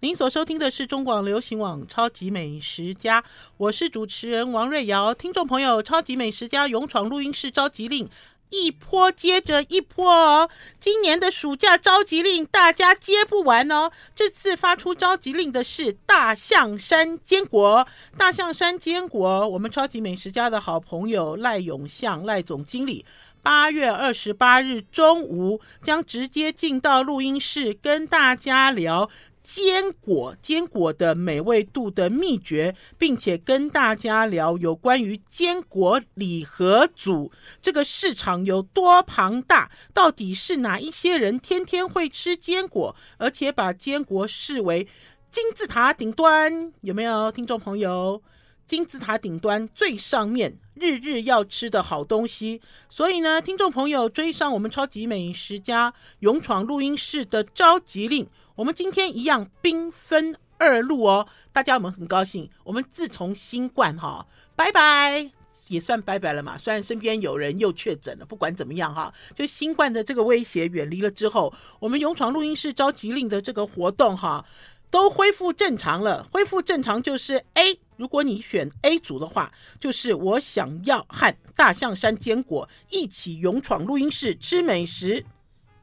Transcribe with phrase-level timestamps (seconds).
[0.00, 3.20] 您所收听的是中广流行网《超级美食家》，
[3.56, 5.12] 我是主持人王瑞瑶。
[5.12, 8.08] 听众朋友，《超级美食家》勇闯录音室召集令
[8.50, 10.48] 一波接着一波哦，
[10.78, 13.90] 今年的暑假召集令大家接不完哦。
[14.14, 17.84] 这次发出召集令的是大象山坚果，
[18.16, 23.04] 大象山坚果，我们超级美食家的好朋友赖永向赖总经理，
[23.42, 29.10] 八月二十八日中午将直接进到录音室跟大家聊。
[29.48, 44.86] 坚果坚果的美味度的秘诀，并且跟大家聊有关于坚果礼盒组这个市场有多庞大，到底是哪一些人天天会吃坚果，而且把坚果视为
[45.30, 46.70] 金字塔顶端？
[46.82, 48.22] 有没有听众朋友？
[48.66, 52.60] 金字塔顶端最上面，日日要吃的好东西。
[52.90, 58.28] 所以呢，听众朋友追上我们超级美食家勇闯录音室的召集令。
[58.58, 62.50] 我们今天一样兵分二路哦，大家我们很高兴。
[62.64, 65.30] 我们自从新冠哈拜拜
[65.68, 74.44] 也算拜拜了嘛，虽然身边有人又确诊了，不管怎么样哈，就新冠的这个威胁远离了之后，我们勇闯录音室召集令的这个活动哈
[74.90, 76.26] 都恢复正常了。
[76.32, 85.24] 恢复正常就是 A，如果你选 A 组的话，就是我想要和大象山坚果一起勇闯录音室吃美食。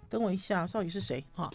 [0.09, 1.49] 等我一下，到底是谁哈？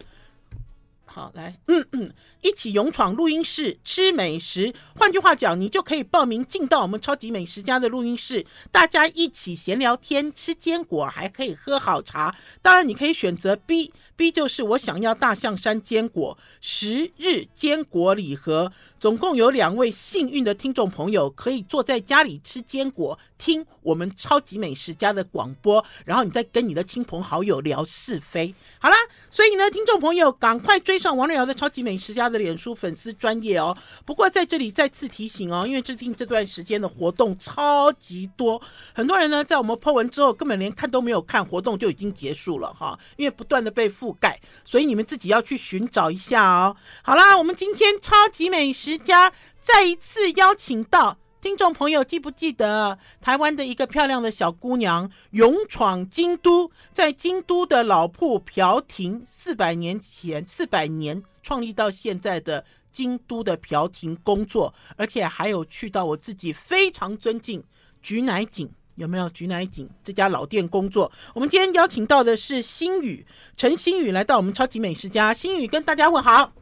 [1.13, 2.09] 好，来，嗯嗯，
[2.43, 4.73] 一起勇闯录音室吃美食。
[4.97, 12.35] 换句话讲，你就可以报名进到我们超级美食家的录音室，大家一起闲聊天，吃坚果，还可以喝好茶。
[12.63, 18.73] 当然，你可以选择 B，B 就是我想要大象山坚果十日坚果礼盒。
[18.99, 28.55] 总共有两位幸运的听众朋友可以坐在家里吃坚果，听我们超级美食家的广播，然后你再跟你的亲朋好友聊是非。
[28.79, 28.97] 好啦，
[29.31, 33.77] 所以呢，听众朋友赶快追上王瑞瑶的超级美食家的脸书粉丝专业哦。
[34.05, 38.61] 不过在这里再次提醒哦，因为最近这段时间的活动超级多，
[38.95, 42.99] 很多人呢在我们 po 文之后根本连看都没有看，活动就已经结束了哈。
[43.17, 46.77] 因为不断的被覆盖，所以你们自己要去寻找一下哦。
[47.03, 51.19] 好啦，我们今天超级美食家再一次邀请到。
[51.43, 67.63] 听众朋友，记不记得台湾的一个漂亮的小姑娘勇闯京都，在京都的老铺瓢亭，四百年前四百年创立到现在的京都的瓢亭工作，而且还有去到我自己非常尊敬
[68.03, 71.11] 菊乃井，有没有菊乃井这家老店工作？
[71.35, 76.53] 我们今天邀请到的是心宇陈心宇来到我们超级美食家，心宇跟大家问好，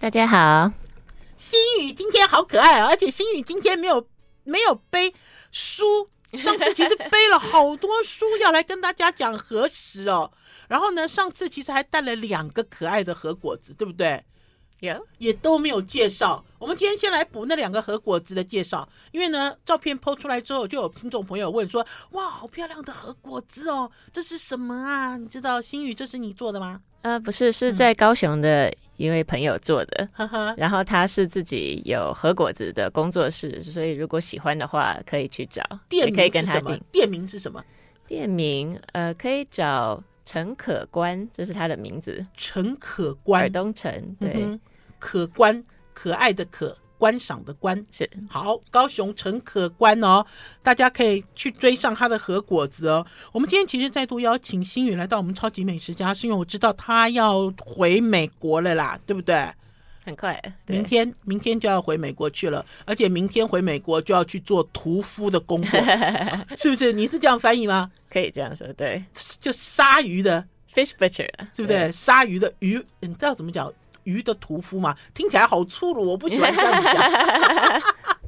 [0.00, 0.72] 大家好。
[1.36, 2.86] 心宇今天好可爱啊！
[2.86, 4.06] 而且心宇今天没有
[4.44, 5.12] 没有背
[5.50, 10.30] 书，上次其实背了好多书要来跟大家讲和食哦。
[10.72, 14.24] 然后呢，上次其实还带了两个可爱的核果子，对不对？
[14.80, 16.42] 也.也都没有介绍。
[16.58, 25.18] 我们今天先来补那两个核果子的介绍，因为呢，照片 po 出来之后，就有听众朋友问说：“哇，好漂亮的核果子哦，这是什么啊？
[25.18, 30.08] 你知道心宇这是你做的吗？”呃，不是，是在高雄的一位朋友做的。
[30.16, 35.62] 嗯、然后他是自己有核果子的工作室，所以如果喜欢的话，可以去找。
[35.90, 36.82] 店名可以跟他订。
[36.90, 37.62] 店名是什么？
[38.08, 42.24] 店名呃，可以找陈可观，这是他的名字。
[42.36, 44.60] 陈可观，尔东城，对，嗯、
[44.98, 45.62] 可观，
[45.92, 46.76] 可爱的可。
[46.98, 50.24] 观赏的观是好，高雄陈可观哦，
[50.62, 53.04] 大家可以去追上他的核果子哦。
[53.32, 59.52] 我们今天其实再度邀请新宇来到我们超级美食家，是因为我知道他要回美国了啦，对不对？
[60.04, 65.80] 很快，明天明天就要回美国去了，而且明天回美国就要去做屠夫的工作，
[66.56, 66.92] 是不是？
[66.92, 67.90] 你是这样翻译吗？
[68.10, 69.02] 可以这样说，对，
[69.40, 71.90] 就鲨鱼的 fish butcher，对不对？
[71.92, 73.72] 鲨鱼的鱼，你知道怎么讲？
[74.04, 77.82] 鱼的屠夫嘛，听起来好粗鲁，我不喜欢这样子讲。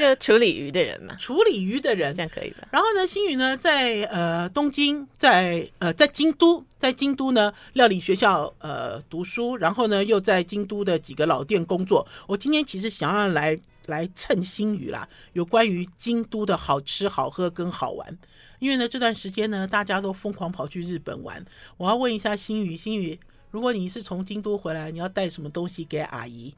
[0.00, 2.66] 就处理鱼的人嘛，处理鱼的人，这样可以吧？
[2.72, 12.06] 然后呢，心宇呢，在呃东京，在呃在京都，在京都呢料理学校呃读书，然后呢又在京都的几个老店工作。
[12.26, 13.56] 我今天其实想要来
[13.86, 18.18] 来蹭心宇啦，有关于京都的好吃好喝跟好玩。
[18.58, 21.44] 因为呢这段时间呢，大家都疯狂跑去日本玩，
[21.76, 23.18] 我要问一下心宇，心宇。
[23.50, 26.54] 如果你是从京都回来，你要带什么东西给阿姨？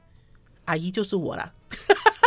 [0.65, 1.51] 阿姨就是我啦。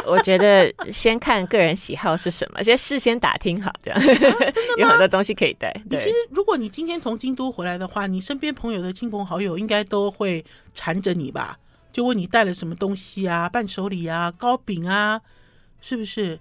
[0.07, 4.05] 我觉得先看个人喜好是什么，先事先打听好，这样、啊、
[4.79, 5.73] 有很多东西可以带。
[5.89, 10.45] 你其实，如果你今天从京都回来的话，你身边朋友的亲朋好友应该都会
[10.75, 11.59] 缠着你吧？
[11.93, 15.21] 就问你带了什么东西啊，伴手礼啊，糕饼啊，
[15.81, 16.39] 是不是？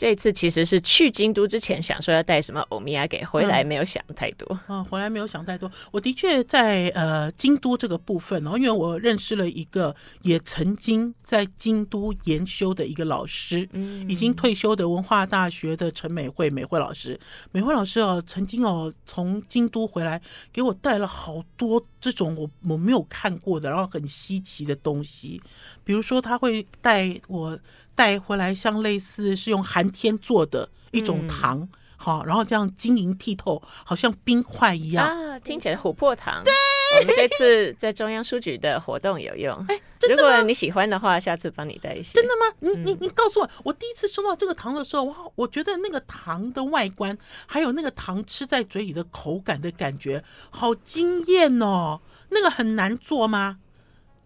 [0.00, 4.48] 这次其实是去京都之前想说要带什么欧米亚给回来，没有想太多。
[4.66, 5.70] 嗯，嗯，回来没有想太多。
[5.90, 17.20] 我的确在呃京都这个部分哦，因为我认识了一个也曾经在京都研修的一个老师，嗯，已经退休的文化大学的陈美惠美惠老师。
[17.52, 20.18] 美惠老师哦，曾经哦从京都回来
[20.50, 25.42] 给我带了好多这种我我没有看过的，然后很稀奇的东西，
[25.84, 27.58] 比如说他会带我。
[28.00, 31.68] 带回来像类似是用寒天做的一种糖，
[31.98, 36.42] 好、嗯，然后这样晶莹剔透，好像冰块一样啊，听起来琥珀糖。
[36.42, 36.50] 对，
[36.98, 39.54] 我们这次在中央书局的活动有用。
[39.68, 42.18] 哎，如果你喜欢的话，下次帮你带一些。
[42.18, 42.56] 真的吗？
[42.60, 47.14] 你你你告诉我，我第一次收到这个糖的时候，哇，我觉得那个糖的外观，
[47.46, 52.00] 还有那个糖吃在嘴里的口感的感觉，好惊艳哦。
[52.30, 53.58] 那个很难做吗？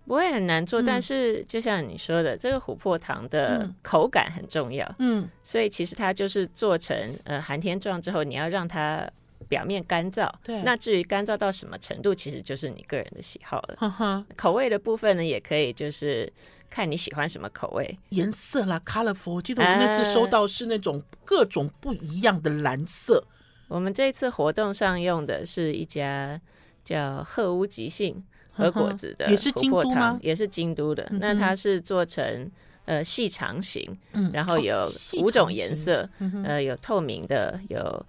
[0.07, 4.95] 不会很难做，嗯、但是就像你说的，这个琥珀糖的口感很重要。
[4.99, 9.11] 嗯，所以其实它就是做成呃寒天状之后，你要让它
[9.49, 10.31] 表面干燥。
[10.43, 13.77] 对，那至于干燥到什么程度，其实就是你个人的喜好了。
[13.79, 16.31] 哈哈，口味的部分呢，也可以就是
[16.69, 17.99] 看你喜欢什么口味。
[18.11, 19.33] 颜色啦，colorful。
[19.33, 23.25] 我记得我那次收到是那种各种不一样的蓝色。
[23.69, 26.39] 呃、我们这一次活动上用的是一家
[26.83, 28.23] 叫鹤屋即兴。
[28.55, 32.49] 和果子的也是琥珀糖也是京都的，那它是做成
[32.85, 33.99] 呃细长型，
[34.33, 34.89] 然后有
[35.21, 36.09] 五种颜色，
[36.45, 38.07] 呃有透明的，有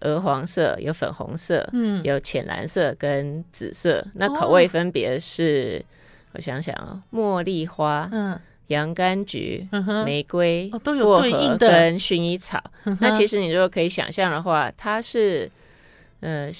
[0.00, 1.68] 鹅黄色，有粉红色，
[2.02, 4.02] 有浅蓝色跟紫色。
[4.14, 5.84] 那口味分别是，
[6.32, 8.10] 我想想啊，茉莉花、
[8.68, 9.68] 洋甘菊、
[10.06, 12.58] 玫瑰、薄荷跟薰衣草。
[13.00, 15.50] 那其实你如果可以想象的话，它是
[16.20, 16.50] 呃。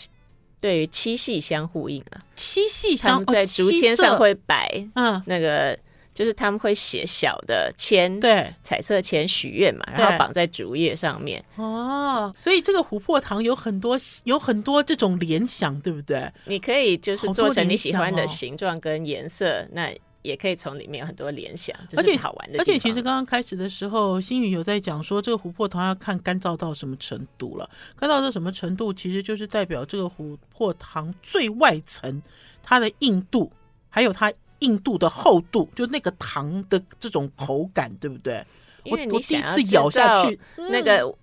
[0.65, 5.79] 对于七系相呼应啊，七系相，他们在竹签上会摆，嗯，那个
[6.15, 11.45] 就是他们会写小的签，对，彩色签许愿嘛，然后绑在竹叶上面。
[11.57, 16.33] 哦，所以这个琥珀糖有很多有很多这种联想，对不对？
[16.47, 19.95] 你可以就是做成你喜欢的形状跟颜色，那。
[20.25, 22.59] 也可以从里面有很多联想，而且好玩的。
[22.59, 27.69] 而且其实刚刚开始的时候，星宇有在讲说，这个琥珀糖要看干燥到什么程度了。
[27.95, 32.23] 干燥到什么程度，其实就是代表这个琥珀糖最外层
[32.63, 33.53] 它的硬度，
[33.91, 38.43] 还有它硬度的厚度，就那个糖的这种口感，对不对？
[38.85, 41.15] 因为你想要我第一次咬下去，那个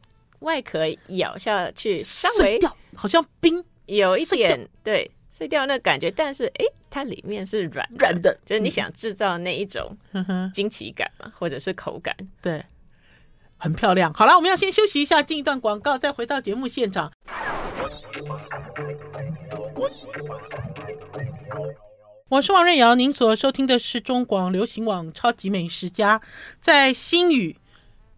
[0.41, 5.09] 外壳咬下去稍微掉，好像冰有一点对。
[5.41, 9.97] 碎掉那个感觉，但是哎，它里面是软软的，就是你想制造那一种
[10.53, 12.63] 惊奇感嘛，或者是口感，对，
[13.57, 14.13] 很漂亮。
[14.13, 17.11] 好了，我们要先休息一下，进一段广告，再回到节目现场。
[22.29, 26.19] 我是王瑞瑶，您所收听的是中广流行网《超级美食家》。
[26.59, 27.57] 在新宇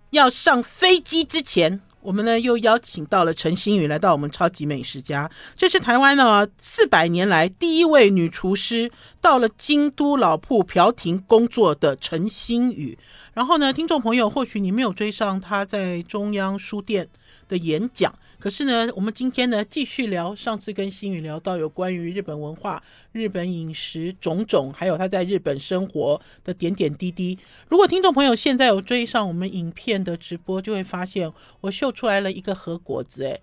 [0.09, 1.79] 要上飞机之前。
[2.03, 8.91] 我们呢又邀请到了陈星宇来到我们超级美食家，这是台湾呢四百年来第一位女厨师，
[9.21, 12.97] 到了京都老铺朴亭工作的陈星宇。
[13.33, 17.07] 然后呢，听众朋友或许你没有追上她在中央书店
[17.47, 18.13] 的演讲。
[18.44, 27.40] 可是呢，我们今天呢继续聊上次跟新宇聊到有关于日本文化、日本饮食种种，还有他在日本生活的点点滴滴。
[27.69, 31.31] 如果听众朋友现在有追上我们影片的直播，就会发现
[31.62, 33.42] 我秀出来了一个核果子，诶，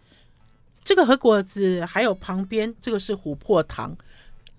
[0.84, 3.96] 这个核果子还有旁边这个是琥珀糖。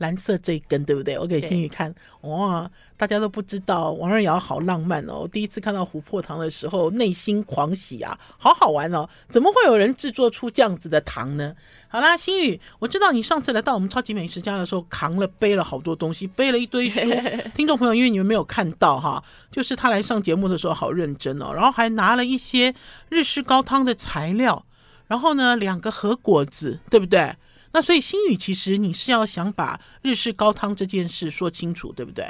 [0.01, 1.17] 蓝色这一根对不对？
[1.17, 5.27] 我给欣宇看，哇，大家都不知道王瑞瑶好浪漫哦！
[5.31, 9.07] 第一次看到琥珀糖的时候，内心狂喜啊，好好玩哦！
[9.29, 11.55] 怎么会有人制作出这样子的糖呢？
[11.87, 16.99] 好啦，欣宇，我知道你上次来到我们超级美食家的时候，扛了背了好多东西，背了一堆书。
[17.53, 22.73] 听众朋友，因为你们没有看到哈，就是他来上节目的时候好认真哦，然后还拿了一些
[23.09, 24.65] 日式高汤的材料，
[25.07, 27.35] 然后呢，两个和果子，对不对？
[27.73, 32.25] 那所以，欣宇，其实你是要想把日式高汤这件事说清楚，对不对？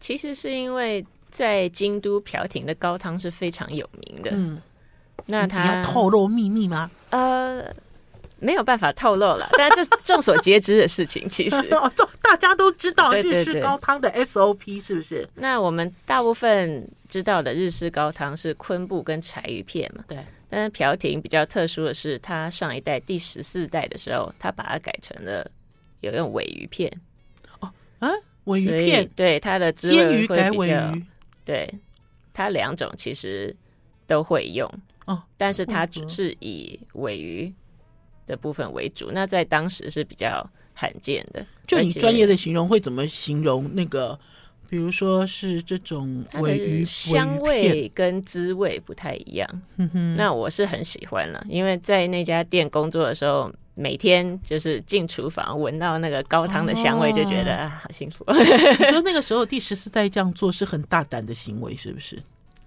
[0.00, 4.30] 其实是因为在京都朴廷的高汤是非常有名的。
[4.32, 4.60] 嗯，
[5.26, 6.90] 那他你要透露秘密吗？
[7.10, 7.64] 呃，
[8.40, 11.28] 没有办法透露了，但这是众所皆知的事情。
[11.28, 11.62] 其实，
[12.20, 15.28] 大家都知道日式高汤的 SOP 是不是？
[15.36, 20.02] 那我们大部分知道的日式高汤是昆布跟柴鱼片嘛？
[20.08, 20.18] 对。
[20.54, 25.50] 但是瓢亭比较特殊的是，他上一代第十四代的时候，他把它改成了
[26.02, 26.92] 有用尾鱼片。
[27.60, 28.10] 哦，啊，
[28.44, 30.94] 尾鱼片，对它的滋味会比较，
[31.42, 31.66] 对，
[32.34, 33.56] 它两种其实
[34.06, 34.70] 都会用
[35.06, 37.50] 哦，但是它只是以尾鱼
[38.26, 39.10] 的部分为主。
[39.10, 41.42] 那在当时是比较罕见的。
[41.66, 44.20] 就你专业的形容，会怎么形容那个？
[44.72, 49.46] 比如说是这种鮪鱼香味跟滋味不太一样。
[50.16, 58.24] 那我是很喜欢了，因为在那家店工作的时候，每天就是进厨房闻到那个高汤的香味，就觉得、哦、啊，好幸福。
[58.32, 62.18] 你说那个时候第十四代这样做是很大胆的行为，是不是？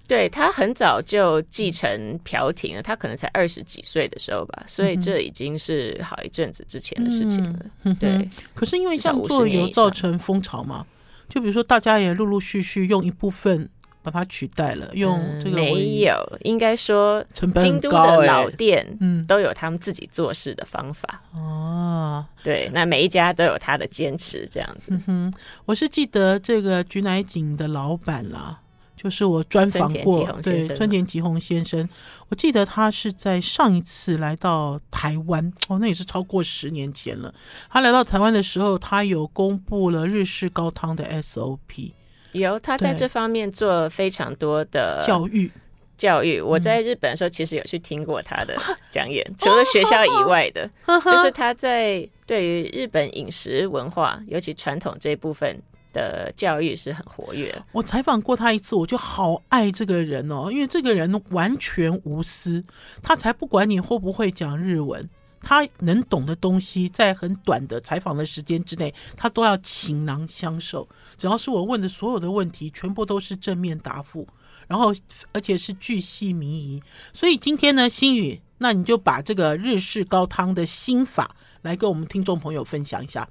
[0.07, 7.59] 对，他很早就继承朴廷了，他可能才二十几岁的时候吧，所以这已经是好一阵子之前的事情了。
[7.81, 10.85] 嗯、对，可是因为这样做有造成风潮吗？
[11.29, 13.67] 就比如说，大家也陆陆续续用一部分
[14.03, 21.21] 把它取代了，用这个、嗯、没有，应该说成本京都的老店，嗯，都有他们自己做事的方法。
[21.33, 24.89] 哦，对，那每一家都有他的坚持，这样子。
[24.91, 25.33] 嗯哼，
[25.65, 28.59] 我是记得这个菊乃井的老板啦。
[29.05, 31.87] 就是我专访过，对村田吉弘先生，
[32.27, 37.31] 我记得他是在上一次来到台湾哦，那也是超过十年前了。
[37.69, 41.91] 他来到台湾的时候，他有公布了日式高汤的 SOP，
[42.31, 45.51] 有他在这方面做非常多的教育
[45.95, 46.41] 教育。
[46.41, 48.57] 我在日本的时候，其实有去听过他的
[48.89, 50.67] 讲演，除了学校以外的，
[51.05, 55.61] 就是他在对于日本饮食文化，尤其传统这一部分。
[55.95, 57.63] 的教育是很活跃。
[57.71, 62.61] 我采访过他一次，我就好爱这个人哦，因为这个人完全无私，
[63.01, 65.09] 他才不管你会不会讲日文，
[65.41, 70.87] 他能懂的东西，在很短的采访的时间之内，他都要倾囊相授。
[71.17, 74.27] 只要是我问的所有的问题，全部都是正面答复，
[74.67, 74.93] 然后
[75.31, 76.83] 而且是巨细靡遗。
[77.13, 83.27] 所以今天呢，心宇，那你就把这个日式高汤的心法来跟我们听众朋友分享一下，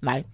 [0.00, 0.24] 来。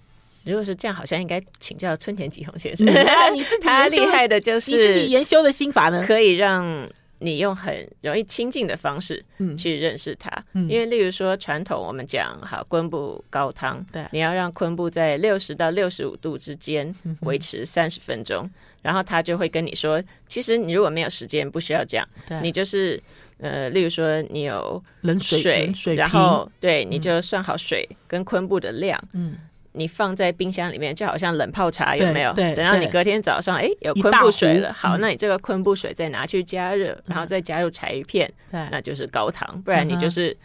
[0.45, 2.87] 如果是这样，好像应该请教村田吉弘先生。
[3.35, 9.23] 你自己 他厉害的就是你自己研修的心法呢，可以让你用很容易亲近的方式
[9.59, 10.31] 去认识它。
[10.55, 22.41] 嗯、因为例如说传统我们讲好昆布高汤，对，你要让昆布在六十到六十五度之间维持三十分钟，嗯、然后他就会跟你说，其实你如果没有时间，不需要这样，对。
[22.41, 22.99] 你就是
[23.39, 29.37] 呃，例如说你有冷水，冷水然后对，你就算好水跟昆布的量，嗯。
[29.73, 32.33] 你放在冰箱里面，就好像冷泡茶，有没有？
[32.33, 34.73] 对，等到你隔天早上，哎，有昆布水了。
[34.73, 39.63] 好，那你这个昆布水再拿去加热，然后再加入柴鱼片，那就是高汤。
[39.63, 40.37] 不然你就是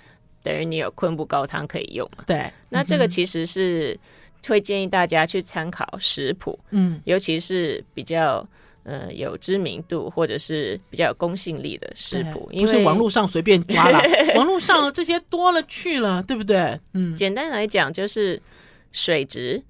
[0.43, 2.07] 等于你有昆布高汤可以用。
[2.27, 3.99] 对，那这个其实是
[4.47, 8.47] 会建议大家去参考食谱，嗯，尤其是比较
[8.83, 13.99] 呃有知名度或者是比较有公信力的食谱，不是网络上随便抓了。
[14.35, 16.79] 网络上这些多了去了，对不对？
[16.93, 18.39] 嗯，简单来讲就是。
[18.95, 19.61] 水质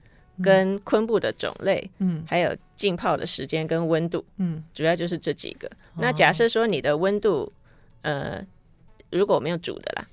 [0.44, 5.68] 跟昆布的种类，嗯，还有浸泡的时间跟温度，嗯，主要就是这几个。
[5.98, 7.52] 那假设说你的温度，
[8.04, 8.46] 呃，
[9.10, 10.08] 如果我们用煮的啦，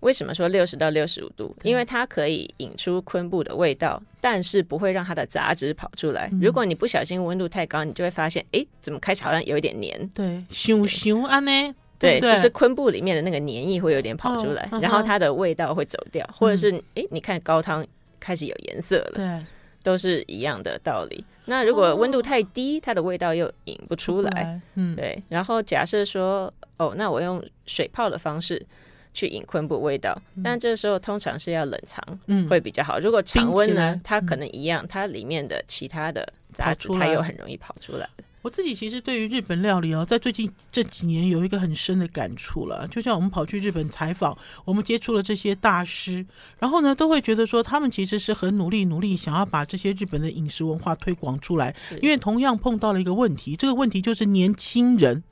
[0.00, 1.56] 为什么说六十到六十五度？
[1.62, 6.30] 因为它可以引出昆布的味道，但是不会让它的杂质跑出来。
[6.42, 10.06] 如果你不小心温度太高，你就会发现，哎，怎么开始好像有一点黏？
[10.10, 11.74] 对，熊熊啊呢？
[11.98, 17.86] 对，就是昆布里面的那个黏液会有点跑出来，然后它的味道会走掉，或者是，哎，你看高汤。
[18.20, 19.46] 开始有颜色了，对，
[19.82, 21.24] 都是一样的道理。
[21.46, 25.20] 那如果温度太低，哦、它的味道又引不出来，嗯，对。
[25.28, 28.64] 然后假设说，哦，那我用水泡的方式
[29.12, 33.00] 去引昆布味道，嗯、但这时候通常是要冷藏，嗯，会比较好。
[33.00, 38.08] 如果常温呢，它可能一样，它里面的其他的杂质它又很容易跑出来。
[38.42, 42.88] 我自己其实对于日本料理哦，在最近这几年有一个很深的感触了。
[42.88, 46.24] 就像我们跑去日本采访，我们接触了这些大师，
[46.58, 51.74] 然后呢，都会觉得说他们其实是很努力，努力想要把这些日本的饮食文化推广出来。
[52.00, 55.22] 因为同样碰到了一个问题，这个问题就是年轻人，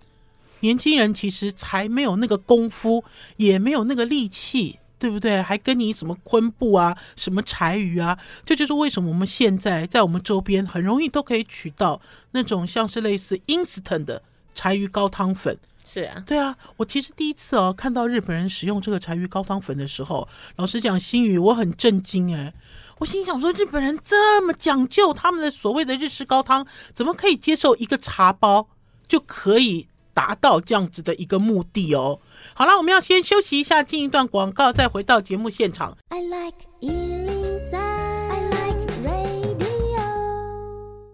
[0.61, 3.03] 年轻人其实才没有那个功夫，
[3.39, 4.79] 也没有那个力气。
[4.99, 5.41] 对不对？
[5.41, 8.19] 还跟你什么昆布啊，什么柴鱼啊？
[8.45, 12.01] 这就是为什么我们现在在我们周边很容易都可以取到
[12.33, 14.23] 那种像是类似 instant 的
[14.55, 15.57] 柴鱼高汤粉。
[15.85, 16.55] 是啊，对啊。
[16.77, 22.53] 我其实第一次哦看到日本人使用这个柴鱼高汤粉的时候，老实讲，心语我很震惊哎。
[22.99, 28.69] 我心想说，日本人这么讲究他们的所谓的日式高汤，怎么可以接受一个茶包
[29.07, 29.87] 就可以
[30.19, 32.19] 达到这样子的一个目的哦？
[32.53, 35.97] 好了，我们要先休息一下，进一段广告，再回到节目现场。
[36.09, 40.03] I like 103, I like radio。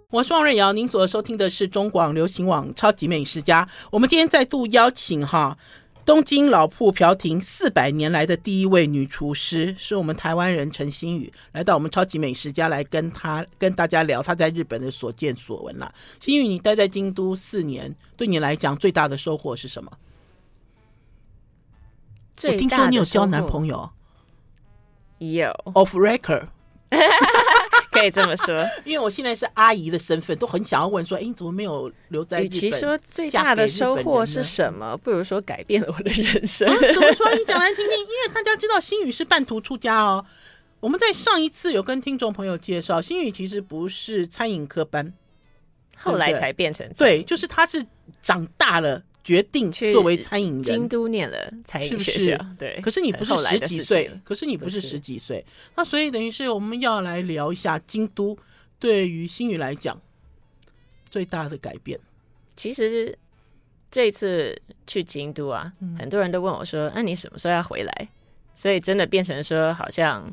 [0.09, 3.67] 我是王瑞瑶，您所收听的是中广流行网《超级美食家》。
[3.91, 5.59] 我们今天再度邀请哈
[6.05, 15.93] 东京老铺瓢廷四百年来的第一位女厨师，是我们台湾人陈心宇，来到我们《超级美食家》来跟他跟大家聊他在日本的所见所闻啦。
[16.21, 19.91] 心宇，你待在京都四年，对你来讲最大的收获是什么？
[22.43, 23.89] 我听说你有交男朋友，
[25.19, 26.49] 有 off record，
[27.95, 28.63] 可以这么说。
[28.85, 36.69] 因为我现在是阿姨的身份，都很想要问说：“哎，你怎么没有留在日本？”与其说最大的收获是什么，不如说改变了我的人生。
[36.69, 37.33] 啊、怎么说？
[37.35, 37.99] 你讲来听听。
[37.99, 40.25] 因为大家知道新宇是半途出家哦。
[40.81, 45.13] 我们在上一次有跟听众朋友介绍，新宇其实不是餐饮科班，
[45.97, 47.83] 后来才变成对，就是他是
[48.21, 49.03] 长大了。
[49.25, 52.49] 决定作为餐饮人，京都念了餐饮学校，是不是？
[52.59, 52.81] 对。
[52.83, 58.39] 可是你不是十几岁，可是你不是十几岁，那所以等于是我们要来聊一下京都
[58.79, 59.99] 对于新宇来讲
[61.09, 61.99] 最大的改变。
[62.55, 63.19] 其实
[63.91, 68.09] 这次去京都啊，嗯、很多人都问我说：“那、啊、你什么时候要回来？”
[68.55, 70.33] 所以真的变成说，好像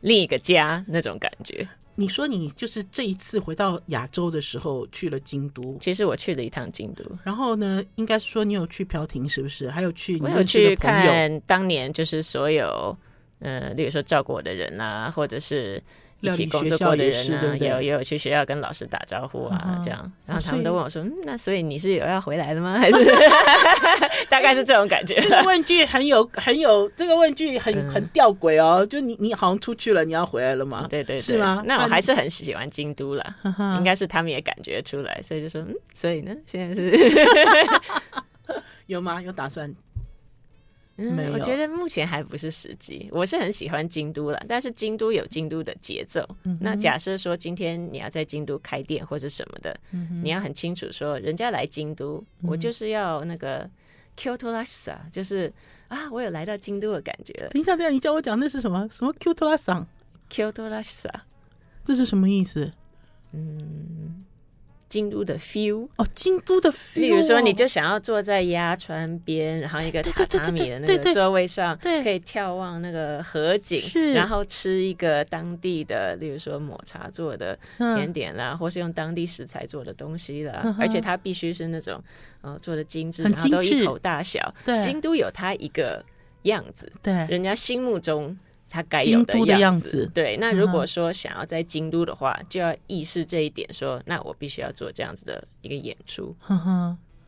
[0.00, 1.68] 另一个家那种感觉。
[1.98, 9.68] 你说你就是这一次回到亚洲的时候去了京都，其实我去了一趟京都，然后呢，应该说你有去飘亭是不是？
[9.68, 12.96] 还有去你有，有去看当年就是所有，
[13.40, 15.82] 呃，例如说照顾我的人啊，或者是。
[16.20, 22.72] 一起工作过的人呢，也有也有去学校跟老师打招呼啊，这样，然后他们都问我说：“嗯，那所以你是有要回来的吗？
[22.78, 22.98] 还是
[24.28, 28.84] 大概是这种感觉？”这个问句很有很有，这个问句很很吊诡哦。
[28.84, 30.86] 就你你好像出去了，你要回来了吗？
[30.90, 31.62] 对对，是吗？
[31.64, 33.36] 那我还是很喜欢京都啦，
[33.78, 36.92] 应该是他们也感觉出来，所以就说：“嗯，所以呢，现在是
[38.86, 39.22] 有吗？
[39.22, 39.72] 有打算？”
[40.97, 43.09] 嗯，我觉得目前还不是时机。
[43.11, 46.23] 我是很喜欢京都了，但是京都有京都的节奏。
[46.43, 53.67] 嗯、哼那假设说今天你要在京都开店或者什么的，嗯、哼你要很清楚说，人家来京都，嗯、哼我就是要那个
[54.15, 55.51] Kyoto らしさ，就是
[55.87, 57.49] 啊，我有来到京都的感觉了。
[57.49, 58.87] 等一下，等一下，你叫我讲那是什么？
[58.91, 59.85] 什么 Kyoto らしさ？
[60.29, 61.09] Kyoto らしさ，
[61.85, 62.71] 这是什么意思？
[63.31, 64.23] 嗯。
[64.88, 67.00] 京都的 feel 哦，京都的 feel。
[67.00, 73.82] 例如说，你就想要坐在鸭川边，然后一个榻榻米的那个座位上，对，可以眺望那个河景，
[74.14, 82.02] 然后吃一个当地的，例如说抹茶做的甜点啦，或是用当地食材做的东西啦，而且它必须是那种
[82.40, 84.54] 呃做的精致，然后都一口大小。
[84.64, 86.04] 对，京都有它一个
[86.42, 88.36] 样子，对，人家心目中。
[88.70, 90.36] 他该有的样子，对。
[90.36, 96.34] 那如果说想要在京都的话，就要意识这一点，说那我必须要做这样子的一个演出。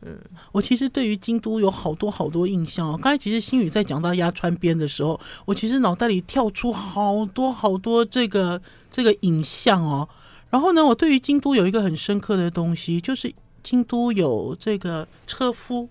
[0.03, 0.19] 嗯，
[0.51, 2.99] 我其实对于京都有好多好多印象哦。
[2.99, 10.09] 刚才其实星宇在讲到鸭川边的时候，我其实脑袋里跳出好多好多这个这个影像哦。
[10.49, 15.87] 然后呢，我对于京都有一个很深刻的东西，就是京都有这个车夫。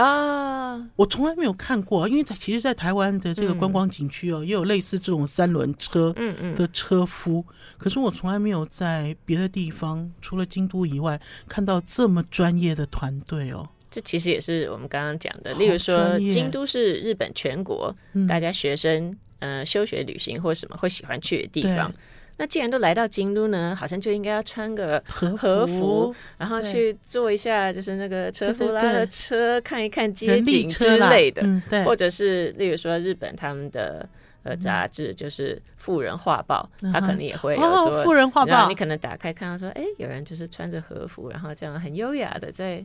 [0.00, 6.14] 啊，我从来没有看过，因为在其实，在台湾的这个观光景区哦，嗯、也有类似这种三轮车
[6.56, 13.68] 的车夫，嗯嗯、可是我从来没有在别的地方，除了京都以外，看到这么专业的团队哦。
[13.90, 17.94] 这其实也是我们刚刚讲的，例如说，京都是日本全国
[18.28, 19.10] 大家学生、
[19.40, 21.92] 嗯、呃休学旅行或什么会喜欢去的地方。
[22.40, 34.08] 那既然都来到京都呢，好像就应该要穿个和服，服然后去坐一下，就是那个车夫拉的车，看一看街景之类的，嗯、或者是例如说日本他们的
[34.42, 42.82] 呃杂志，就是《富人画报》，他可能也会有做《富人画报》，你可能打开看到说，哎，有人就是穿着和服，然后这样很优雅的在。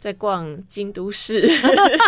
[0.00, 1.46] 在逛京都市，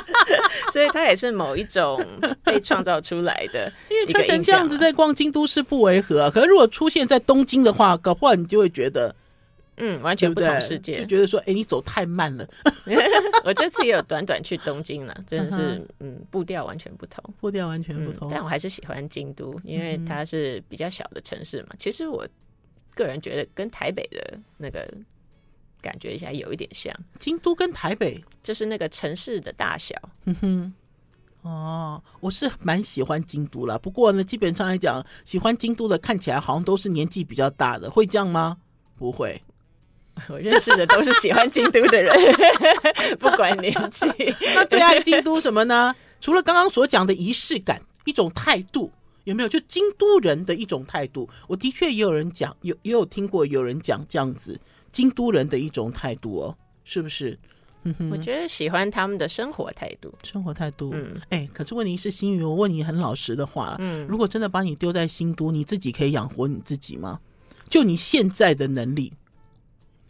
[0.73, 2.05] 所以它也是某一种
[2.43, 3.71] 被创造出来的。
[3.91, 9.15] 因为他跟这样子在逛京都市不违和啊，可是如果出现在东京的话，搞不好你就会觉得，
[9.77, 12.49] 嗯，完全不同世界，就觉得说，哎，你走太慢了。
[13.45, 18.29] 我这次也有短短去东京了，真的是，嗯，步调完全不同，步调完全不同。
[18.31, 21.69] 但我还是喜欢京都，因为它是比较小的城市嘛。
[21.79, 22.27] 其实我
[22.95, 24.89] 个人觉得跟台北的那个。
[25.83, 29.95] 感觉一下有一点像京都跟台北，就是那个城市的大小。
[30.25, 30.75] 嗯哼，
[31.43, 33.77] 哦，我是蛮喜欢京都啦。
[33.77, 38.57] 不过呢，基本上来讲，喜欢京都的看起来好像都是年纪比较大的，会这样吗？
[38.97, 39.43] 不会，
[40.31, 42.15] 我认识的都是喜欢京都的人，
[43.19, 44.07] 不管年纪。
[44.55, 45.95] 那最爱京都什么呢？
[46.21, 48.93] 除了刚刚所讲的仪式感，一种态度
[49.25, 49.49] 有没有？
[49.49, 54.61] 就京都人的一种态度，我的确也有人讲，有也有听过有人讲这样子。
[54.93, 57.39] 京都人的一种态度哦，是不是？
[58.13, 60.93] 我觉得喜欢他们的生活态度，生活态度。
[60.95, 67.19] 嗯，哎，可是问题是，新宇，我问你很老实的话，嗯，如果真的把你丢在新都，你自己可以养活你自己吗？
[67.69, 69.13] 就你现在的能力，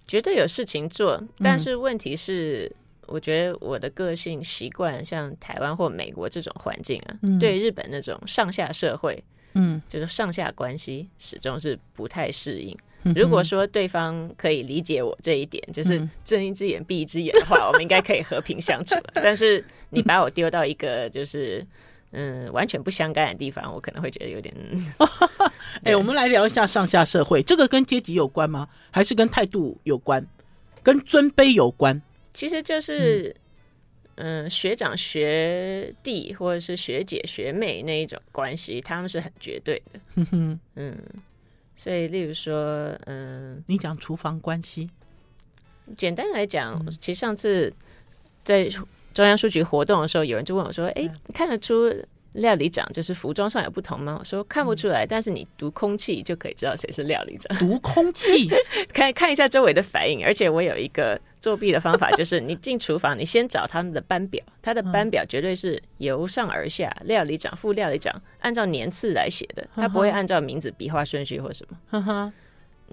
[0.07, 1.23] 绝对有事情做。
[1.39, 12.77] 但是问题是，嗯、我觉得我的个性习惯像台湾或美国这种环境啊，嗯、对日本那种上下社会，嗯，就是上下关系始终是不太适应。
[13.15, 18.95] 如果说对方可以理解我这一点，就是睁一只眼闭一只眼的话，我们应该可以和平相处。
[19.15, 21.67] 但是你把我丢到一个就是
[22.13, 24.55] 嗯完全不相干的地方，我可能会觉得有点。
[25.85, 28.69] 哎，我们来聊一下上下社会，这个跟阶级有关吗？
[28.91, 30.27] 还是跟态度有关？
[30.83, 32.01] 跟尊卑有关？
[32.33, 33.35] 其实就是。
[34.17, 39.99] 嗯，学长学弟或者是学姐学妹那一种关系，他们是很绝对的。
[40.77, 41.01] 嗯，
[41.75, 44.89] 所以例如说，嗯，你讲厨房关系，
[45.97, 47.73] 简单来讲，嗯、其实上次
[48.45, 48.69] 在
[49.15, 51.93] 中央书局活动的时候，有人就问我说：“哎、欸，看得出？”
[52.33, 54.17] 料理长就是服装上有不同吗？
[54.19, 57.57] 我说看不出来，嗯、但是你读空气就可以知道谁是料理长。
[57.59, 58.49] 读空气，
[58.93, 60.25] 看看一下周围的反应。
[60.25, 72.33] 而且我有一个作弊的方法，就是你进厨房，你先找他们的班表，他的班表绝对是由上而下，料理长、副料理长按照年次来写的，他不会按照名字、笔画顺序或什么。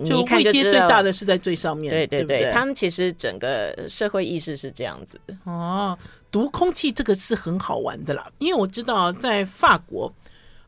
[0.05, 5.35] 就位阶最大的是在最上面，对对对，对对他们其实整个社会意识是这样子的。
[5.45, 5.97] 哦，
[6.31, 10.13] 读空气这个是很好玩的啦，因为我知道在法国，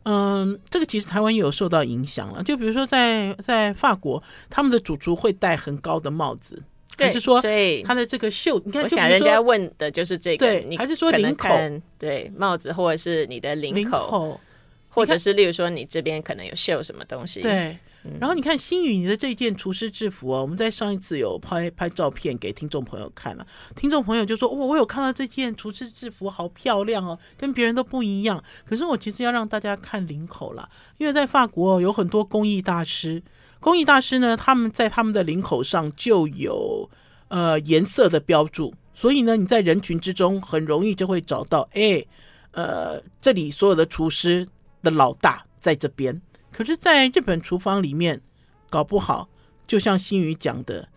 [0.04, 2.44] 嗯，这个其实台湾也有受到影响了。
[2.44, 6.62] 就比如说在在法国，他们的主厨会戴很高的帽子，
[6.98, 11.50] 对还是说，所以他的这个袖，你看，我想人家问的就是这个，对，你还是说领口，
[11.98, 14.42] 对，帽子或者是你的领口，领口
[14.90, 17.78] 或者是例如说你这边可能有绣什么东西，对。
[18.20, 33.22] 然后你看新宇，你的这件厨师制服哦，我们在上一次有拍拍照片给听众朋友看了，听众朋友就说：“哦，我有看到这件厨师制服，好漂亮哦，跟别人都不一样。”可是我其实要让大家看领口啦，因为在法国有很多工艺大师，
[33.60, 36.90] 工艺大师呢，他们在他们的领口上就有
[37.28, 42.04] 呃颜色的标注，所以呢，你在人群之中很容易就会找到，哎，
[42.52, 44.48] 呃，这里所有的厨师
[44.82, 46.20] 的老大在这边。
[46.52, 48.22] 可是，在日本厨房里面，
[48.70, 49.30] 搞不好
[49.66, 50.90] 就像新宇讲的，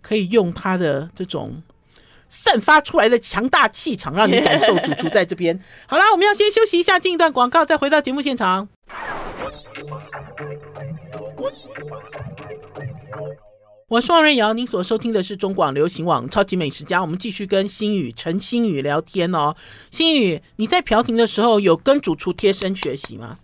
[0.00, 1.62] 可以用他的这种
[2.28, 5.60] 散发出来的强大气场，让你感受主厨在这边。
[5.86, 8.68] 好啦，我们要先休息一下，进一段广告，再回到节目现场。
[13.88, 19.56] 我是王瑞瑶，您所收听的是中广流行网《超级美食家》，我们继续跟新宇陈新宇聊天哦。
[19.90, 23.38] 新宇，你在调停的时候有跟主厨贴身学习吗？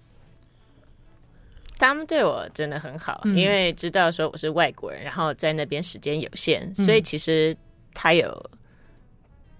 [1.78, 7.56] 他们对我真的很好，嗯、因为知道说我是外国人，然后在那边时间有限，嗯、所以其实
[7.92, 8.50] 他有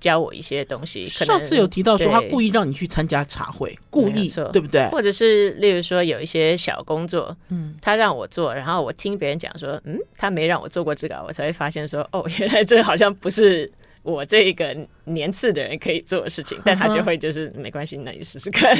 [0.00, 1.06] 教我一些东西。
[1.18, 4.88] 可能上次有提到说他故意让你去参加茶会，故意对不对？
[4.88, 13.70] 或者是例如说有一些小工作，嗯，他让我做，然后我听别人讲说，嗯，他没让我做过这个，我才会发现说，哦，原来这好像不是
[14.02, 18.76] 我这一个年次的人可以做的事情， 但他就会就是没关系，那你试试看。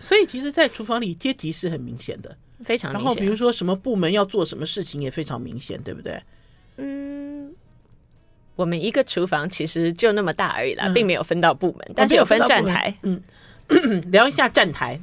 [0.00, 2.36] 所以其实，在厨房里阶级是很明显的。
[2.64, 6.22] 非常明显，然后比如说什么部门要做什么事情也非常明显，对不对？
[6.76, 7.52] 嗯，
[8.56, 12.94] 我们一个厨房其实就那么大而已啦，嗯、并没有分到部门，但是有分站台。
[13.02, 13.20] 嗯，
[14.10, 15.00] 聊一下站台。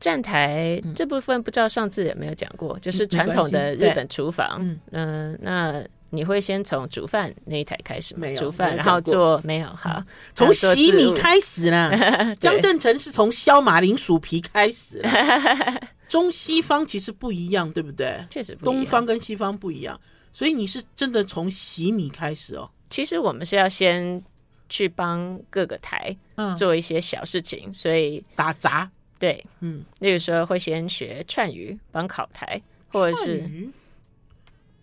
[0.00, 4.78] 站台这部分不知道上次有没有讲过，就是传统的日本厨房。
[4.90, 5.84] 嗯，那。
[6.14, 8.20] 你会先从煮饭那一台开始吗？
[8.20, 9.98] 没有煮饭，然后做没有好，
[10.34, 11.90] 从洗米开始啦。
[12.38, 15.02] 江正成是从削马铃薯皮开始，
[16.12, 18.22] 中西方其实不一样，对不对？
[18.28, 19.98] 确实不，东方跟西方不一样，
[20.30, 22.70] 所以你是真的从洗米开始哦。
[22.90, 24.22] 其实我们是要先
[24.68, 26.14] 去帮各个台
[26.58, 28.90] 做一些小事情，嗯、所以打杂。
[29.18, 33.48] 对，嗯，例如说会先学串鱼，帮烤台，或者是。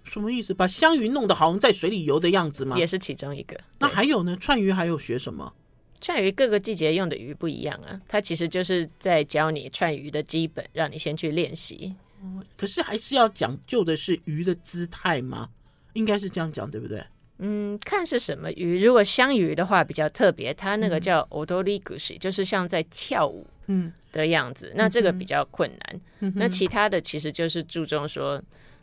[0.06, 0.52] 什么意思？
[0.56, 2.76] 把香鱼弄得好像在水里游的样子吗？
[2.76, 3.56] 也是其中一个。
[3.78, 4.36] 那还有呢？
[4.38, 5.54] 串鱼还有学什么？
[6.02, 11.96] 串鱼各个季节用的鱼不一样啊，它其实就是在教你串鱼的基本，让你先去练习。
[12.22, 15.50] 嗯，可是还是要讲究的是鱼的姿态吗？
[15.94, 17.04] 应该是这样讲，对不对？
[17.38, 18.84] 嗯，看是什么鱼。
[18.84, 24.68] 如果香鱼的话比较特别，它那个叫 odoriguchi，就是像在跳舞嗯的样子。
[24.70, 26.02] 嗯、那这个比较困难。
[26.20, 28.42] 嗯、那其他的其实就是注重说。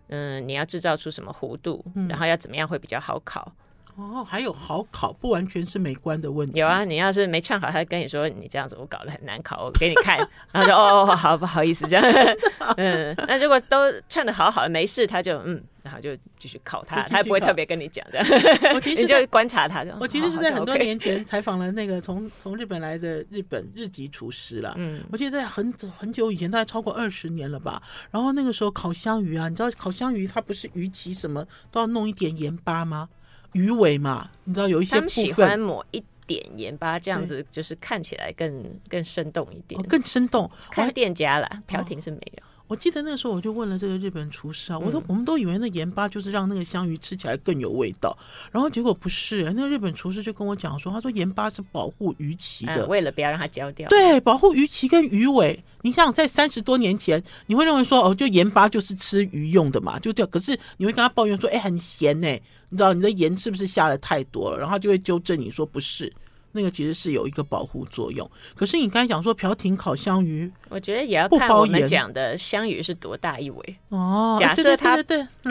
[0.09, 3.52] 嗯，你要制造出什么弧度，嗯、然后要怎么样会比较好烤？
[3.97, 6.59] 哦，还有好考，不完全是美观的问题。
[6.59, 10.19] 有啊，你要是没串好，他跟你说你这样子我搞得很难考，我给你看，
[10.53, 12.05] 然后就哦，好不好意思这样。
[12.77, 15.63] 嗯，那如果都串的好好的，没事，他就嗯。
[15.87, 18.19] 然后就继续考他，他也不会特别跟你讲的。
[18.75, 19.87] 我其实你就观察他。
[20.01, 24.75] 我其实是在很多年前采访了那个从从日本来的日本日籍厨师了。
[24.79, 27.81] 嗯，我记得在很很久以前，大概超过二十年了吧。
[28.11, 33.09] 然后那个时候烤香鱼啊，你知道烤香鱼它不是鱼鳍什么都要弄一点盐巴吗？
[33.57, 40.51] 鱼尾嘛，你知道有一些他们喜欢抹一点盐巴，这样子就是看起来更更生动一点，更生动。
[40.71, 42.42] 看店家啦，调停是没有。
[42.68, 48.16] 我记得那个时候我就问了这个日本厨师啊，我都我们都以为那盐巴就是让那个香鱼吃起来更有味道，
[48.50, 53.88] 然后结果不是，那个日本厨师就跟我讲说，他说盐巴是保护鱼鳍的，为了不要让它焦掉。
[53.88, 55.62] 对，保护鱼鳍跟鱼尾。
[55.83, 60.29] 你想在三十多年前，你会认为说哦，就盐巴就是吃鱼用的嘛，就这样。
[60.31, 62.29] 可是你会跟他抱怨说，哎，很咸呢，
[62.70, 64.59] 你知道你的盐是不是下的太多了？
[64.59, 66.12] 然后他就会纠正你说不是。
[66.57, 74.38] 那个其实是有一个保护作用，可是你刚才讲说飘亭烤香鱼，我觉得也要看我们讲的香鱼是多大一尾哦。
[74.40, 74.97] 假设它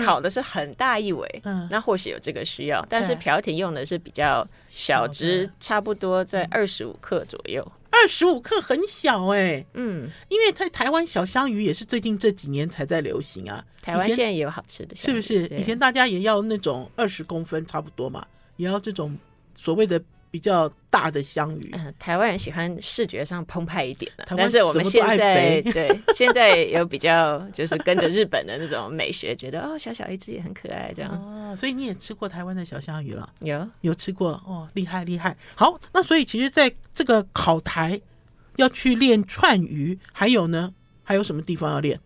[0.04, 2.84] 烤的是很大一尾，嗯，那或许有这个需要。
[2.90, 7.72] 但是飘亭用的是比较小只，差不多在二十五克左右。
[7.92, 13.64] 二十五克很小哎、欸，嗯，因为在台湾小香鱼也是最近这几年才在流行啊。
[13.82, 15.46] 台湾现在也有好吃的，是不是？
[15.58, 18.26] 以前大家也要那种二十公分差不多嘛，
[18.58, 19.16] 也要这种
[19.54, 20.02] 所谓的。
[20.36, 31.10] 比较大的香鱼，嗯，台湾人喜欢视觉上澎湃一点的，但是我们现在对 现在有比较就是跟着日本的那种美学，觉得哦，小小一只也很可爱这样。
[31.14, 33.32] 哦，所以你也吃过台湾的小香鱼了？
[33.40, 35.38] 有有吃过哦，厉害厉害。
[35.56, 37.98] 好，那所以其实在这个烤台
[38.58, 41.98] 要去练串鱼，还有呢，还有什么地方要练？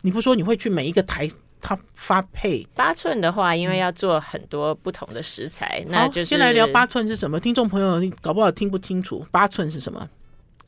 [0.00, 1.28] 你不说你会去每一个台？
[1.62, 7.38] 它发配八寸的话，因为要做很多不同的食材，嗯、那就是先来聊八寸是什么？
[7.38, 10.10] 听众朋友，你搞不好听不清楚，八寸是什么？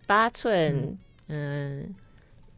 [0.07, 1.95] 八寸，嗯，嗯，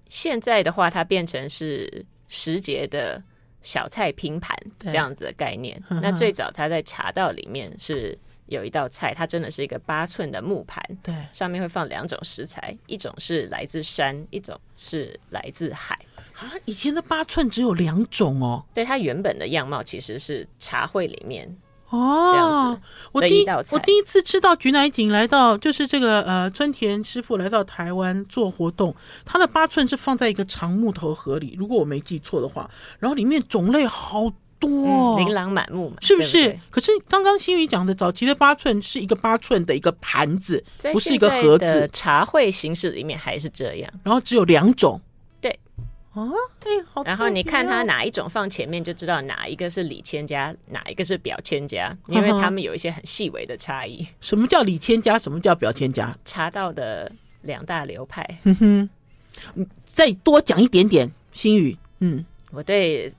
[0.07, 3.23] 现在的话，它变成是时节的
[3.63, 5.83] 小菜拼盘这样子的概念。
[5.89, 15.99] 那最早它在茶道里面是有一道菜，它真的是一个八寸的木盘，对，上面会放两种食材，一种是来自山，一种是来自海。
[16.39, 18.63] 啊，以前的八寸只有两种哦。
[18.75, 21.57] 对，它原本的样貌其实是茶会里面
[21.89, 22.83] 哦这样子。
[23.13, 28.95] 我第一我第一次吃到菊乃井来到，就是这个呃村田师傅来到台湾做活动，
[29.25, 32.69] 他的八寸是放在一个长木头盒里，如果我没记错的话，
[32.99, 36.33] 然后里面种类好多，哦，琳琅满目嘛，是不是？
[36.33, 41.89] 对对，可是刚刚新宇讲的早期的八寸是一个八寸的一个盘子，不是一个盒子。
[41.95, 45.01] 茶会形式里面还是这样，然后只有两种。
[46.17, 47.05] 啊，哎，好。
[47.05, 54.07] 然后你看他哪一种放前面，就知道哪一个是李千家，哪一个是表千家， 因为他们有一些很细微的差异。
[54.23, 55.19] 什么叫李千家？
[55.19, 56.17] 什么叫表千家？
[56.25, 58.27] 茶道的两大流派。
[58.45, 58.89] 哼哼，
[59.85, 61.77] 再多讲一点点，心宇。
[62.01, 63.13] 嗯，我对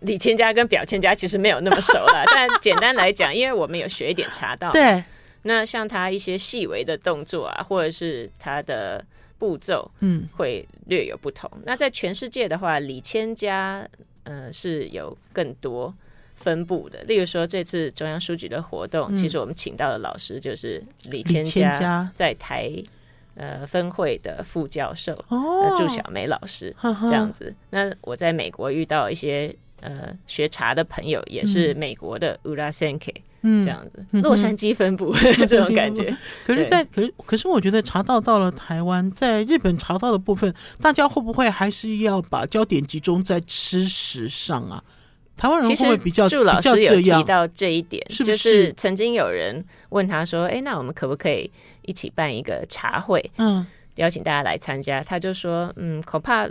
[0.00, 4.70] 李千家跟表千家其实没有那么熟了， 但简单来讲，因为我们有学一点茶道。
[4.70, 5.04] 对。
[5.42, 9.04] 那像他一些细微的动作啊，或者是他的。
[9.40, 11.50] 步骤嗯会略有不同。
[11.54, 13.88] 嗯、那在全世界的话，李千家
[14.24, 15.92] 呃是有更多
[16.34, 17.02] 分布的。
[17.04, 22.70] 例如说，这次中央书局的活动，嗯、其实我们请到的老师就是李千家在台
[23.34, 27.54] 呃分会的副教授哦，祝小梅老师这样子。
[27.70, 33.14] 那我在美国遇到一些呃学茶的朋友，也是美国的乌拉森 K。
[33.42, 36.14] 嗯，这样子，洛杉矶分布、嗯、 这种感觉。
[36.44, 44.82] 可是在，在可是可是，我觉得茶道到了台湾，在日本茶道的部分，大家会不会还是要把焦点集中在吃食上啊？
[45.36, 48.36] 台湾人会不会比较祝老师有提到这一点，是不是？
[48.36, 51.50] 就是曾经有人问他说：“哎，那我们可不可以
[51.82, 53.30] 一起办一个茶会？
[53.38, 56.46] 嗯，邀请大家来参加？”他就说：“嗯，恐怕。”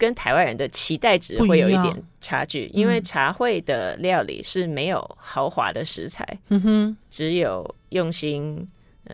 [0.00, 8.66] 跟台湾人的期待值会有一点差距，因为茶会的料理是没有豪华的食材，嗯哼，只有用心